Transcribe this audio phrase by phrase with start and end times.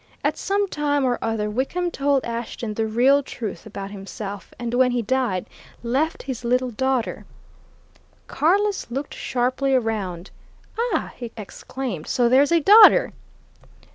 [0.23, 4.89] At some time or other, Wickham told Ashton the real truth about himself, and when
[4.89, 5.45] he died,
[5.83, 7.23] left his little daughter"
[8.27, 10.31] Carless looked sharply round.
[10.91, 12.07] "Ah!" he exclaimed.
[12.07, 13.13] "So there's a daughter?"